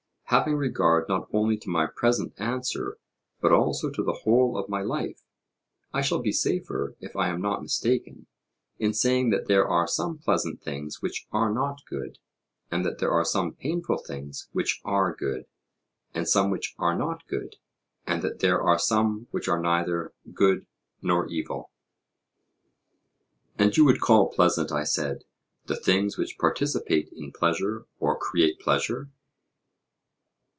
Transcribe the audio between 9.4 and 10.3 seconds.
there are some